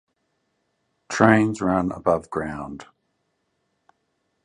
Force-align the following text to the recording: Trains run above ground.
Trains 1.09 1.61
run 1.61 1.91
above 1.91 2.31
ground. 2.31 2.87